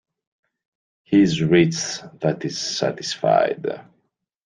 [1.03, 3.81] He is rich that is satisfied.